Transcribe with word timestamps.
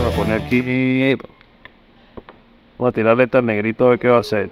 Voy 0.00 0.12
a 0.12 0.16
poner 0.16 0.42
aquí. 0.42 1.16
Voy 2.76 2.88
a 2.88 2.92
tirarle 2.92 3.24
este 3.24 3.38
al 3.38 3.46
negrito 3.46 3.88
ver 3.88 3.98
qué 3.98 4.08
va 4.08 4.16
a 4.16 4.20
hacer. 4.20 4.50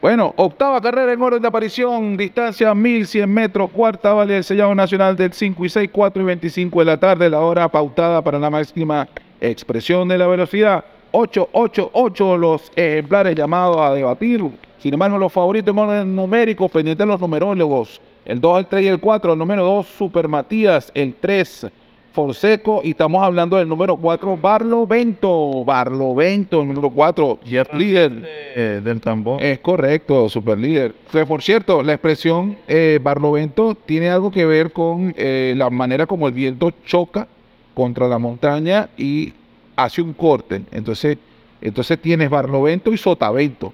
Bueno, 0.00 0.34
octava 0.36 0.80
carrera 0.80 1.12
en 1.12 1.22
orden 1.22 1.40
de 1.40 1.46
aparición, 1.46 2.16
distancia 2.16 2.74
1100 2.74 3.32
metros, 3.32 3.70
cuarta 3.70 4.12
vale 4.12 4.38
el 4.38 4.42
sellado 4.42 4.74
nacional 4.74 5.14
del 5.14 5.32
5 5.32 5.64
y 5.64 5.68
6, 5.68 5.90
4 5.92 6.22
y 6.22 6.26
25 6.26 6.78
de 6.80 6.84
la 6.84 6.98
tarde, 6.98 7.30
la 7.30 7.38
hora 7.38 7.68
pautada 7.68 8.20
para 8.20 8.40
la 8.40 8.50
máxima 8.50 9.06
expresión 9.40 10.08
de 10.08 10.18
la 10.18 10.26
velocidad. 10.26 10.84
888 11.12 12.36
los 12.36 12.72
ejemplares 12.74 13.36
llamados 13.36 13.78
a 13.80 13.94
debatir. 13.94 14.42
Sin 14.78 14.94
embargo, 14.94 15.18
los 15.18 15.32
favoritos 15.32 15.72
en 15.72 15.78
orden 15.78 16.16
numérico, 16.16 16.68
pendientes 16.68 17.06
los 17.06 17.20
numerólogos. 17.20 18.00
El 18.24 18.40
2, 18.40 18.58
el 18.58 18.66
3 18.66 18.82
y 18.82 18.88
el 18.88 19.00
4. 19.00 19.32
El 19.32 19.38
número 19.38 19.64
2, 19.64 19.86
Super 19.86 20.28
Matías. 20.28 20.90
El 20.94 21.14
3, 21.14 21.66
Forseco. 22.12 22.80
Y 22.82 22.90
estamos 22.90 23.22
hablando 23.22 23.56
del 23.56 23.68
número 23.68 23.96
4, 23.96 24.36
Barlovento. 24.36 25.64
Barlovento, 25.64 26.62
el 26.62 26.68
número 26.68 26.90
4, 26.90 27.40
Jeff 27.44 27.74
Líder. 27.74 28.12
Eh, 28.56 28.80
del 28.82 29.00
tambor. 29.00 29.42
Es 29.42 29.58
correcto, 29.60 30.28
super 30.28 30.58
líder. 30.58 30.94
Por 31.26 31.42
cierto, 31.42 31.82
la 31.82 31.94
expresión 31.94 32.56
eh, 32.68 32.98
Barlovento 33.02 33.74
tiene 33.74 34.08
algo 34.10 34.30
que 34.30 34.46
ver 34.46 34.72
con 34.72 35.14
eh, 35.16 35.54
la 35.56 35.70
manera 35.70 36.06
como 36.06 36.28
el 36.28 36.34
viento 36.34 36.72
choca 36.84 37.26
contra 37.74 38.06
la 38.06 38.18
montaña 38.18 38.88
y 38.96 39.32
hace 39.76 40.02
un 40.02 40.12
corte. 40.12 40.62
Entonces, 40.70 41.18
entonces 41.60 42.00
tienes 42.00 42.28
Barlovento 42.30 42.92
y 42.92 42.98
Sotavento. 42.98 43.72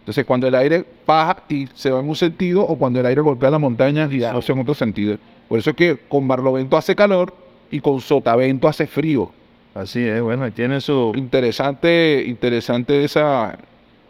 Entonces, 0.00 0.24
cuando 0.24 0.48
el 0.48 0.54
aire 0.54 0.84
baja 1.06 1.42
y 1.48 1.68
se 1.74 1.90
va 1.90 2.00
en 2.00 2.08
un 2.08 2.16
sentido, 2.16 2.62
o 2.62 2.78
cuando 2.78 2.98
el 2.98 3.06
aire 3.06 3.20
golpea 3.20 3.50
la 3.50 3.58
montaña 3.58 4.08
y 4.10 4.22
hace 4.24 4.52
en 4.52 4.60
otro 4.60 4.74
sentido. 4.74 5.18
Por 5.48 5.58
eso 5.58 5.70
es 5.70 5.76
que 5.76 5.98
con 6.08 6.26
Barlovento 6.26 6.76
hace 6.76 6.96
calor 6.96 7.34
y 7.70 7.80
con 7.80 8.00
Sotavento 8.00 8.68
hace 8.68 8.86
frío. 8.86 9.30
Así 9.74 10.00
es, 10.00 10.20
bueno, 10.22 10.44
ahí 10.44 10.50
tiene 10.50 10.80
su. 10.80 11.12
Interesante, 11.14 12.24
interesante 12.26 13.04
esa 13.04 13.58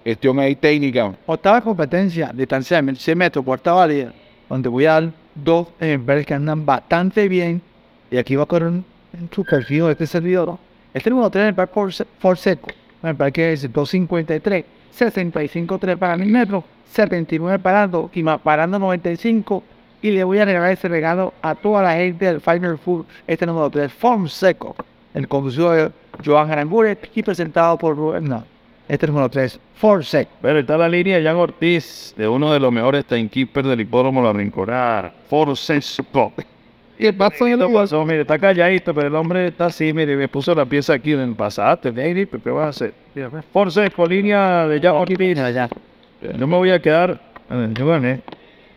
gestión 0.05 0.39
ahí 0.39 0.55
técnica. 0.57 1.15
Octava 1.27 1.61
competencia, 1.61 2.33
distancia 2.33 2.77
de 2.77 2.83
1100 2.85 3.19
metros, 3.19 3.45
cuarta 3.45 3.73
válida, 3.73 4.13
donde 4.49 4.69
voy 4.69 4.87
a 4.87 4.93
dar 4.93 5.13
dos 5.35 5.69
ejemplares 5.81 6.25
que 6.25 6.35
andan 6.35 6.65
bastante 6.65 7.29
bien. 7.29 7.61
Y 8.11 8.17
aquí 8.17 8.37
va 8.37 8.45
a 8.45 8.47
correr 8.47 8.69
un, 8.69 8.85
un 9.13 9.87
de 9.87 9.93
este 9.93 10.07
servidor. 10.07 10.59
Este 10.99 11.11
número 11.11 11.31
3 11.31 11.45
ejemplar 11.45 11.69
por, 11.69 11.93
por 12.21 12.37
seco. 12.37 12.71
Un 13.01 13.11
ejemplar 13.11 13.33
que 13.33 13.53
es 13.53 13.73
253, 13.73 14.65
65 14.91 15.79
3 15.79 15.97
para 15.97 16.17
1000 16.17 16.29
metros, 16.29 16.65
79 16.91 17.61
parando 17.61 18.11
y 18.13 18.23
más 18.25 18.41
parando 18.41 18.81
95. 18.81 19.63
Y 20.03 20.11
le 20.11 20.25
voy 20.25 20.41
a 20.41 20.45
regalar 20.45 20.73
ese 20.73 20.89
regalo 20.89 21.35
a 21.41 21.55
toda 21.55 21.83
la 21.85 21.95
gente 21.95 22.25
del 22.25 22.41
Final 22.41 22.79
Food. 22.79 23.07
Este 23.29 23.47
número 23.47 23.71
3, 23.71 23.93
Form 23.93 24.29
Seco. 24.29 24.75
El 25.15 25.29
conducido 25.29 25.71
de 25.71 25.93
Joan 26.25 26.51
Aranguren 26.51 26.99
y 27.15 27.23
presentado 27.23 27.79
por 27.79 27.97
Rubén. 27.97 28.25
No, 28.25 28.45
este 28.89 29.07
número 29.07 29.29
3, 29.29 29.61
Form 29.77 30.03
Seco. 30.03 30.33
Pero 30.43 30.59
está 30.59 30.77
la 30.77 30.89
línea 30.89 31.19
de 31.19 31.23
Jan 31.23 31.37
Ortiz, 31.37 32.13
de 32.17 32.27
uno 32.27 32.53
de 32.53 32.59
los 32.59 32.73
mejores 32.73 33.05
timekeepers 33.05 33.69
del 33.69 33.83
hipódromo 33.83 34.21
La 34.21 34.33
Rinconada. 34.33 35.15
Forcesco. 35.31 36.33
Y 36.99 37.07
el 37.07 37.15
paso 37.15 37.47
ya 37.47 37.55
¿Qué 37.57 37.63
lo 37.63 37.73
pasó? 37.73 38.05
Mire, 38.05 38.23
está 38.23 38.39
calladito, 38.39 38.93
pero 38.93 39.07
el 39.07 39.15
hombre 39.15 39.47
está 39.49 39.67
así, 39.67 39.93
mire, 39.93 40.17
me 40.17 40.27
puso 40.29 40.55
la 40.55 40.65
pieza 40.65 40.95
aquí 40.95 41.13
en 41.13 41.21
el 41.21 41.35
pasaste, 41.35 41.93
pero 41.93 42.43
¿qué 42.43 42.51
vas 42.51 42.67
a 42.67 42.69
hacer? 42.71 42.95
Ve, 43.15 43.29
Forcesco, 43.53 44.05
línea 44.07 44.67
de 44.67 44.81
Jan 44.81 44.97
Ortiz. 44.97 45.37
ya. 45.37 45.69
No 46.37 46.47
me 46.47 46.57
voy 46.57 46.71
a 46.71 46.81
quedar. 46.81 47.21
eh, 47.51 47.69
Yo 47.75 47.87
gané. 47.87 48.21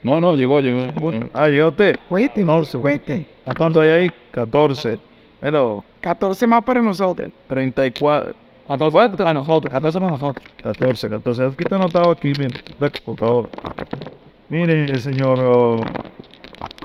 No, 0.04 0.20
no, 0.22 0.36
llegó, 0.36 0.60
llegó. 0.62 0.92
Ah, 1.34 1.48
llegó 1.48 1.70
usted. 1.70 1.98
Cuente, 2.10 2.44
no, 2.44 2.62
cuente. 2.82 3.26
¿A 3.46 3.54
cuánto 3.56 3.82
hay 3.82 3.90
ahí? 3.90 4.12
14. 4.32 5.00
Pero 5.40 5.84
14 6.02 6.48
más 6.48 6.64
para 6.64 6.82
nosotros. 6.82 7.32
34. 7.48 8.34
A 8.68 8.78
nosotros, 8.78 9.28
a 9.28 9.34
nosotros, 9.34 9.72
14 9.74 10.00
más 10.00 10.12
nosotros. 10.12 10.46
14, 10.64 11.10
14. 11.10 11.44
Aquí 11.46 11.56
está 11.60 11.76
anotado 11.76 12.12
aquí, 12.12 12.32
mire, 12.38 12.62
por 13.04 13.18
favor. 13.18 13.50
Mire, 14.50 14.98
señor 15.00 15.40
oh, 15.40 15.82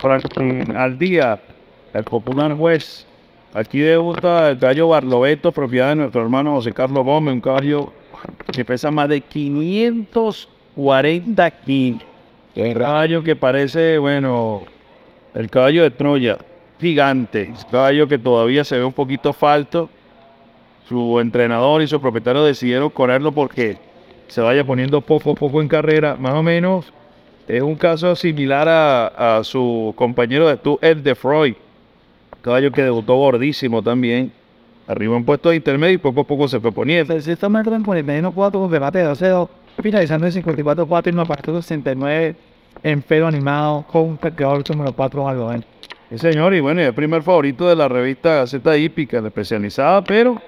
Franklin 0.06 0.76
al 0.76 0.98
día, 0.98 1.40
el 1.92 2.04
popular 2.04 2.56
juez. 2.56 3.04
Aquí 3.52 3.80
debuta 3.80 4.50
el 4.50 4.56
gallo 4.56 4.88
Barlobeto, 4.88 5.50
propiedad 5.50 5.88
de 5.88 5.96
nuestro 5.96 6.22
hermano 6.22 6.52
José 6.52 6.72
Carlos 6.72 7.04
Gómez, 7.04 7.34
un 7.34 7.40
caballo 7.40 7.92
que 8.52 8.64
pesa 8.64 8.92
más 8.92 9.08
de 9.08 9.20
540 9.20 11.50
kilos. 11.50 12.02
Un 12.54 12.74
caballo 12.74 13.20
que 13.22 13.34
parece, 13.34 13.98
bueno, 13.98 14.62
el 15.34 15.50
caballo 15.50 15.82
de 15.82 15.90
Troya, 15.90 16.38
gigante. 16.80 17.48
Un 17.48 17.56
caballo 17.70 18.06
que 18.06 18.18
todavía 18.18 18.62
se 18.64 18.78
ve 18.78 18.84
un 18.84 18.92
poquito 18.92 19.32
falto. 19.32 19.90
Su 20.88 21.18
entrenador 21.18 21.82
y 21.82 21.88
su 21.88 22.00
propietario 22.00 22.44
decidieron 22.44 22.90
correrlo 22.90 23.32
porque 23.32 23.76
se 24.28 24.40
vaya 24.40 24.64
poniendo 24.64 25.00
poco 25.00 25.32
a 25.32 25.34
poco 25.34 25.60
en 25.60 25.66
carrera. 25.68 26.16
Más 26.16 26.34
o 26.34 26.42
menos 26.42 26.92
es 27.48 27.62
un 27.62 27.76
caso 27.76 28.16
similar 28.16 28.68
a, 28.68 29.38
a 29.38 29.44
su 29.44 29.94
compañero 29.96 30.48
de 30.48 30.56
tú, 30.56 30.78
Ed 30.82 30.98
de 30.98 31.14
Freud. 31.14 31.54
Caballo 32.42 32.70
que 32.70 32.82
debutó 32.82 33.14
gordísimo 33.14 33.82
también. 33.82 34.32
Arriba 34.88 35.16
en 35.16 35.24
puesto 35.24 35.52
intermedio 35.52 35.94
y 35.94 35.98
poco 35.98 36.20
a 36.20 36.24
poco 36.24 36.46
se 36.46 36.60
fue 36.60 36.70
poniendo. 36.70 37.12
El 37.12 37.22
sistema 37.22 37.62
de 37.62 37.80
por 37.80 37.96
el 37.96 38.04
medio 38.04 38.30
4 38.30 38.60
con 38.60 38.70
debate 38.70 38.98
de 38.98 39.04
12 39.04 39.48
finalizando 39.82 40.26
en 40.26 40.32
54 40.32 40.86
4 40.86 41.10
y 41.10 41.14
una 41.14 41.24
partido 41.24 41.60
69 41.60 42.36
en 42.82 43.02
pedo 43.02 43.26
animado 43.26 43.84
con 43.90 44.02
un 44.02 44.16
peor 44.16 44.62
número 44.70 44.92
4 44.92 45.28
algo 45.28 45.52
¿eh? 45.52 45.60
Sí, 46.10 46.18
señor, 46.18 46.54
y 46.54 46.60
bueno, 46.60 46.80
y 46.80 46.84
el 46.84 46.94
primer 46.94 47.22
favorito 47.24 47.68
de 47.68 47.74
la 47.74 47.88
revista 47.88 48.36
Gaceta 48.36 48.76
Hípica, 48.76 49.20
la 49.20 49.26
especializada, 49.26 50.04
pero 50.04 50.40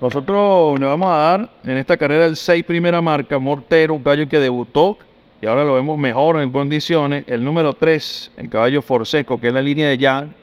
nosotros 0.00 0.80
le 0.80 0.86
vamos 0.86 1.08
a 1.08 1.16
dar 1.16 1.50
en 1.62 1.76
esta 1.76 1.96
carrera 1.96 2.26
el 2.26 2.34
6 2.34 2.64
primera 2.64 3.00
marca, 3.00 3.38
Mortero, 3.38 3.94
un 3.94 4.02
caballo 4.02 4.28
que 4.28 4.40
debutó 4.40 4.98
y 5.44 5.46
ahora 5.46 5.62
lo 5.62 5.74
vemos 5.74 5.98
mejor 5.98 6.40
en 6.40 6.50
condiciones. 6.50 7.24
El 7.26 7.44
número 7.44 7.74
3, 7.74 8.32
el 8.38 8.48
caballo 8.48 8.80
Forseco, 8.80 9.38
que 9.38 9.48
es 9.48 9.52
la 9.52 9.60
línea 9.60 9.90
de 9.90 9.98
Jan. 9.98 10.34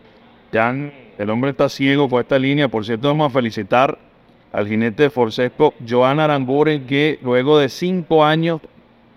Jan, 0.53 0.93
el 1.17 1.27
hombre 1.31 1.49
está 1.49 1.69
ciego 1.69 2.07
por 2.07 2.21
esta 2.21 2.37
línea, 2.37 2.67
por 2.67 2.85
cierto, 2.85 3.07
vamos 3.07 3.31
a 3.31 3.33
felicitar 3.33 3.97
al 4.53 4.67
jinete 4.67 5.09
Forseco, 5.09 5.73
Joan 5.89 6.19
Aranguren, 6.19 6.85
que 6.85 7.17
luego 7.23 7.57
de 7.57 7.69
cinco 7.69 8.23
años 8.23 8.61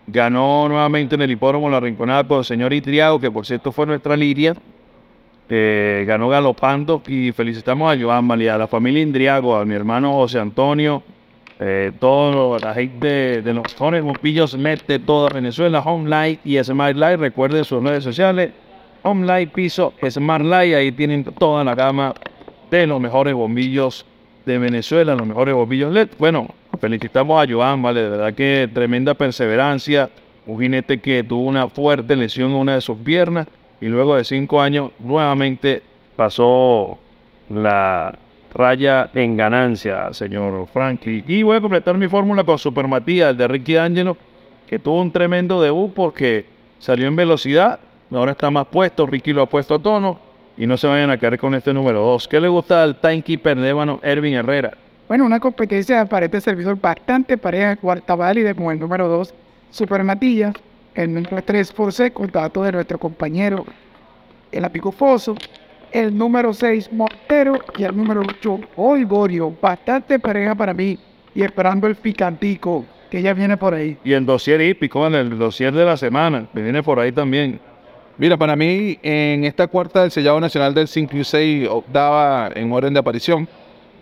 ganó 0.07 0.67
nuevamente 0.71 1.17
en 1.17 1.21
el 1.21 1.33
hipódromo 1.33 1.69
La 1.69 1.81
Rinconada 1.81 2.27
con 2.27 2.39
el 2.39 2.45
señor 2.47 2.73
Itriago, 2.73 3.21
que 3.21 3.31
por 3.31 3.45
cierto 3.45 3.71
fue 3.71 3.85
nuestra. 3.85 4.17
Eh, 5.51 6.05
ganó 6.07 6.31
galopando 6.31 7.03
y 7.07 7.31
felicitamos 7.33 7.95
a 7.95 8.01
Joan 8.01 8.25
Malia, 8.25 8.55
a 8.55 8.59
la 8.59 8.69
familia 8.69 9.03
Indriago, 9.03 9.55
a 9.55 9.67
mi 9.67 9.75
hermano 9.75 10.15
José 10.15 10.39
Antonio, 10.39 11.03
eh, 11.67 11.93
toda 11.99 12.59
la 12.59 12.75
gente 12.75 13.41
de 13.41 13.55
los 13.55 13.75
Jones 13.79 14.03
Bombillos 14.03 14.55
Net 14.55 14.87
de 14.87 14.99
toda 14.99 15.31
Venezuela, 15.31 15.81
Home 15.81 16.11
Light 16.11 16.41
y 16.45 16.63
Smart 16.63 16.95
Light. 16.95 17.19
Recuerden 17.19 17.65
sus 17.65 17.83
redes 17.83 18.05
sociales, 18.05 18.51
Home 19.03 19.25
Light 19.25 19.51
Piso, 19.51 19.95
Smart 20.11 20.45
Light, 20.45 20.75
ahí 20.75 20.93
tienen 20.93 21.25
toda 21.25 21.65
la 21.65 21.75
gama 21.75 22.13
de 22.71 22.87
los 22.87 23.01
mejores 23.01 23.33
bombillos 23.33 24.05
de 24.45 24.59
Venezuela, 24.59 25.15
los 25.15 25.27
mejores 25.27 25.55
bombillos 25.55 25.91
LED. 25.91 26.11
Bueno, 26.19 26.49
felicitamos 26.79 27.43
a 27.43 27.51
Joan, 27.51 27.81
vale, 27.81 28.03
de 28.03 28.11
verdad 28.11 28.35
que 28.35 28.69
tremenda 28.71 29.15
perseverancia, 29.15 30.11
un 30.45 30.61
jinete 30.61 31.01
que 31.01 31.25
tuvo 31.25 31.49
una 31.49 31.69
fuerte 31.69 32.15
lesión 32.15 32.51
en 32.51 32.57
una 32.59 32.75
de 32.75 32.83
sus 32.83 32.99
piernas 32.99 33.47
y 33.81 33.87
luego 33.87 34.17
de 34.17 34.25
cinco 34.25 34.61
años 34.61 34.91
nuevamente 34.99 35.83
pasó 36.15 36.99
la 37.49 38.19
raya 38.55 39.11
en 39.15 39.37
ganancia, 39.37 40.13
señor 40.13 40.67
Franklin. 40.73 41.25
Y 41.27 41.43
voy 41.43 41.57
a 41.57 41.61
completar 41.61 41.97
mi 41.99 42.09
fórmula 42.09 42.45
con 42.45 42.59
Super 42.59 42.87
Matías, 42.87 43.37
de 43.37 43.49
Ricky 43.49 43.75
D'Angelo, 43.75 44.17
que 44.67 44.79
tuvo 44.79 45.01
un 45.01 45.11
tremendo 45.11 45.61
debut 45.61 45.93
porque 45.93 46.47
salió 46.79 47.09
en 47.09 47.17
velocidad, 47.17 47.81
ahora 48.13 48.33
está 48.33 48.51
más 48.51 48.67
puesto, 48.67 49.07
Ricky 49.07 49.33
lo 49.33 49.43
ha 49.43 49.47
puesto 49.47 49.75
a 49.75 49.79
tono 49.79 50.19
y 50.57 50.67
no 50.67 50.77
se 50.77 50.87
vayan 50.87 51.11
a 51.11 51.19
caer 51.19 51.39
con 51.39 51.55
este 51.55 51.75
número 51.75 52.01
2. 52.01 52.29
¿Qué 52.29 52.41
le 52.41 52.49
gusta 52.49 52.83
al 52.83 53.01
timekeeper 53.01 53.59
Ébano, 53.59 53.99
Ervin 54.03 54.35
Herrera? 54.35 54.77
Bueno, 55.09 55.27
una 55.27 55.41
competencia 55.41 56.07
para 56.07 56.27
este 56.27 56.41
servidor 56.41 56.81
bastante 56.81 57.37
pareja, 57.37 57.77
cuarta 57.77 58.15
válida 58.15 58.55
con 58.55 58.73
el 58.73 58.79
número 58.79 59.09
2, 59.09 59.35
Super 59.71 60.03
Matillas, 60.05 60.55
el 60.95 61.13
número 61.13 61.43
3, 61.43 61.73
Forseco, 61.73 62.27
dato 62.29 62.63
de 62.63 62.73
nuestro 62.73 62.99
compañero 62.99 63.65
el 64.55 64.65
Apico 64.65 64.93
Foso, 64.93 65.35
el 65.95 66.17
número 66.19 66.53
6, 66.53 66.93
Montero, 66.93 67.55
y 67.79 67.85
el 67.85 67.97
número 67.97 68.21
8, 68.21 68.61
Olgorio, 68.77 69.55
bastante 69.63 70.19
pareja 70.19 70.55
para 70.55 70.75
mí, 70.75 70.99
y 71.35 71.43
esperando 71.43 71.87
el 71.87 71.95
picantico, 71.95 72.85
que 73.11 73.23
ya 73.23 73.33
viene 73.33 73.57
por 73.57 73.73
ahí. 73.75 73.97
Y 74.05 74.13
el 74.13 74.27
dossier 74.27 74.61
hípico, 74.61 75.07
en 75.07 75.15
el 75.15 75.39
dossier 75.39 75.73
de 75.73 75.85
la 75.85 75.97
semana, 75.97 76.47
que 76.53 76.61
viene 76.61 76.83
por 76.83 76.99
ahí 76.99 77.13
también. 77.13 77.61
Mira, 78.19 78.37
para 78.37 78.55
mí, 78.57 78.99
en 79.03 79.45
esta 79.45 79.67
cuarta 79.69 80.03
del 80.03 80.11
sellado 80.11 80.39
nacional 80.41 80.75
del 80.75 80.89
5 80.89 81.17
y 81.17 81.25
6, 81.25 81.69
octava 81.71 82.51
en 82.55 82.73
orden 82.73 82.93
de 82.93 83.01
aparición, 83.01 83.49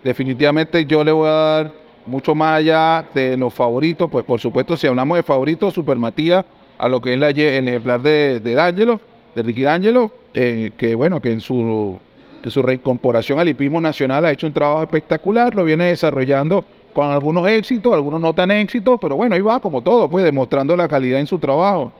definitivamente 0.03 0.85
yo 0.85 1.03
le 1.03 1.11
voy 1.11 1.27
a 1.27 1.31
dar 1.31 1.71
mucho 2.05 2.35
más 2.35 2.57
allá 2.57 3.05
de 3.13 3.37
los 3.37 3.53
favoritos, 3.53 4.09
pues 4.11 4.25
por 4.25 4.39
supuesto, 4.39 4.75
si 4.75 4.87
hablamos 4.87 5.15
de 5.17 5.23
favoritos, 5.23 5.73
Super 5.73 5.97
Matías 5.97 6.43
a 6.77 6.89
lo 6.89 6.99
que 6.99 7.13
es 7.13 7.19
la, 7.19 7.31
ye- 7.31 7.57
el 7.57 7.67
ejemplar 7.67 8.01
de, 8.01 8.39
de 8.39 8.53
D'Angelo, 8.55 8.99
de 9.35 9.43
Ricky 9.43 9.61
D'Angelo, 9.63 10.11
eh, 10.33 10.71
que 10.77 10.95
bueno, 10.95 11.21
que 11.21 11.31
en 11.31 11.41
su, 11.41 11.99
su 12.47 12.61
reincorporación 12.61 13.39
al 13.39 13.49
hipismo 13.49 13.79
nacional 13.79 14.25
ha 14.25 14.31
hecho 14.31 14.47
un 14.47 14.53
trabajo 14.53 14.83
espectacular, 14.83 15.53
lo 15.53 15.63
viene 15.63 15.85
desarrollando 15.85 16.65
con 16.93 17.09
algunos 17.09 17.47
éxitos, 17.47 17.93
algunos 17.93 18.21
no 18.21 18.33
tan 18.33 18.51
éxitos, 18.51 18.99
pero 19.01 19.15
bueno, 19.15 19.35
ahí 19.35 19.41
va 19.41 19.59
como 19.59 19.81
todo, 19.81 20.09
pues 20.09 20.23
demostrando 20.23 20.75
la 20.75 20.87
calidad 20.87 21.19
en 21.19 21.27
su 21.27 21.39
trabajo. 21.39 21.91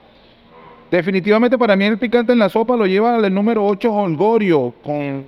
Definitivamente 0.90 1.58
para 1.58 1.74
mí 1.74 1.84
el 1.84 1.98
picante 1.98 2.32
en 2.32 2.38
la 2.38 2.48
sopa 2.48 2.76
lo 2.76 2.86
lleva 2.86 3.16
el 3.16 3.34
número 3.34 3.66
8 3.66 3.92
Holgorio, 3.92 4.72
con 4.82 5.24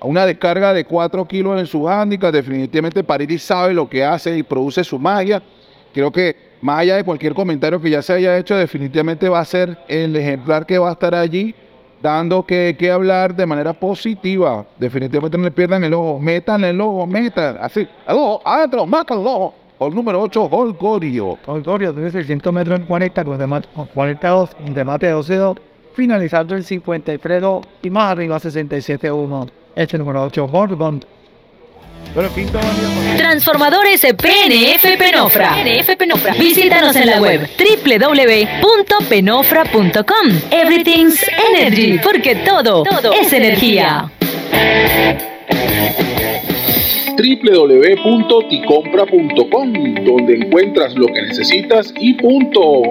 una 0.00 0.26
descarga 0.26 0.72
de 0.72 0.84
4 0.84 1.26
kilos 1.26 1.60
en 1.60 1.66
su 1.66 1.88
handicap. 1.88 2.32
Definitivamente 2.32 3.04
París 3.04 3.42
sabe 3.42 3.74
lo 3.74 3.88
que 3.88 4.04
hace 4.04 4.36
y 4.36 4.42
produce 4.42 4.82
su 4.82 4.98
magia. 4.98 5.42
Creo 5.92 6.10
que 6.10 6.36
más 6.60 6.80
allá 6.80 6.96
de 6.96 7.04
cualquier 7.04 7.34
comentario 7.34 7.80
que 7.80 7.90
ya 7.90 8.02
se 8.02 8.14
haya 8.14 8.36
hecho, 8.36 8.56
definitivamente 8.56 9.28
va 9.28 9.40
a 9.40 9.44
ser 9.44 9.78
el 9.86 10.16
ejemplar 10.16 10.66
que 10.66 10.78
va 10.78 10.88
a 10.88 10.92
estar 10.92 11.14
allí 11.14 11.54
dando 12.04 12.44
que, 12.44 12.76
que 12.78 12.90
hablar 12.90 13.34
de 13.34 13.46
manera 13.46 13.72
positiva. 13.72 14.66
Definitivamente 14.78 15.38
no 15.38 15.44
le 15.44 15.50
pierdan 15.50 15.82
el 15.84 15.94
ojo, 15.94 16.20
metan 16.20 16.62
el 16.62 16.78
ojo, 16.78 17.06
metan, 17.06 17.56
así, 17.58 17.80
el 17.80 18.14
ojo, 18.14 18.42
adentro, 18.44 18.84
matan 18.84 19.20
el 19.20 19.26
ojo. 19.26 19.54
El 19.80 19.94
número 19.94 20.20
8, 20.20 20.44
Holgorio. 20.44 21.38
Auditorio 21.46 21.94
tiene 21.94 22.10
600 22.10 22.52
metros 22.52 22.78
en 22.78 22.86
40 22.86 23.24
con 23.24 23.38
remate, 23.38 23.68
con 23.74 23.86
42, 23.86 24.50
un 24.66 24.74
remate 24.74 25.06
de 25.06 25.14
12-2, 25.14 25.58
finalizando 25.94 26.54
en 26.54 26.62
53-2 26.62 27.64
y 27.82 27.90
más 27.90 28.12
arriba 28.12 28.36
67-1. 28.36 29.50
Este 29.74 29.96
número 29.96 30.22
8, 30.24 30.48
Horgon. 30.52 31.02
Transformadores 33.16 34.00
PNF 34.00 34.96
Penofra. 34.96 35.54
PNF 35.54 35.96
Penofra. 35.96 36.34
Visítanos 36.34 36.94
en 36.94 37.06
la 37.06 37.20
web 37.20 37.48
www.penofra.com. 37.58 40.26
Everything's 40.52 41.26
Energy, 41.50 41.98
porque 41.98 42.36
todo, 42.36 42.84
todo 42.84 43.12
es 43.12 43.32
energía. 43.32 44.08
www.ticompra.com, 47.16 49.72
donde 50.04 50.36
encuentras 50.36 50.94
lo 50.94 51.08
que 51.08 51.22
necesitas 51.22 51.92
y 51.98 52.14
punto. 52.14 52.82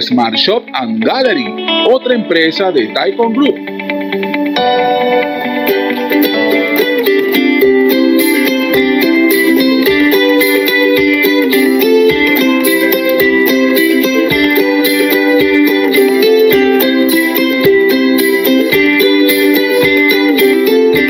Smart 0.00 0.34
Shop 0.34 0.64
and 0.74 1.04
Gallery, 1.04 1.46
otra 1.88 2.14
empresa 2.14 2.72
de 2.72 2.88
Taikon 2.88 3.32
Group. 3.34 3.54